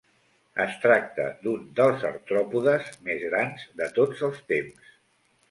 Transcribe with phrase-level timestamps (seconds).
[0.63, 4.91] Es tracta d'un dels artròpodes més grans de tots els temps.